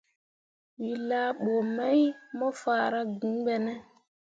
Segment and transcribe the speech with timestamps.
[0.79, 2.01] We laa bə mai
[2.37, 3.73] mo faara gŋ be ne?